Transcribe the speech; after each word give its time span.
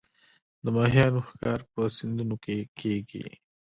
د 0.63 0.65
ماهیانو 0.75 1.19
ښکار 1.29 1.59
په 1.71 1.81
سیندونو 1.97 2.35
کې 2.43 2.57
کیږي 2.79 3.25